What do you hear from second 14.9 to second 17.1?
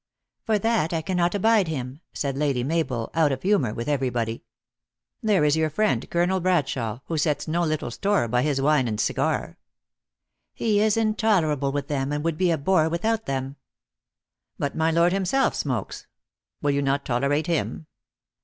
himself smokes. Will you not